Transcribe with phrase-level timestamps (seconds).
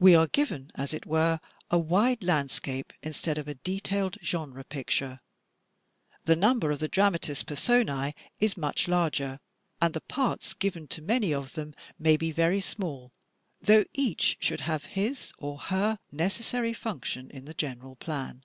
[0.00, 1.38] We are given, as it were,
[1.70, 5.20] a wide landscape instead of a detailed genre picture.
[6.24, 9.40] The number of the dramatis personce is much larger,
[9.78, 13.12] and the parts given to many of them may be very small,
[13.60, 18.44] though each should have his or her necessary function in the general plan.